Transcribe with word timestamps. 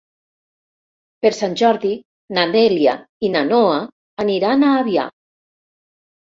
Per 1.25 1.31
Sant 1.39 1.53
Jordi 1.61 1.91
na 2.37 2.45
Dèlia 2.55 2.95
i 3.29 3.31
na 3.35 3.45
Noa 3.53 3.77
aniran 4.25 4.65
a 4.65 4.73
Avià. 4.81 5.07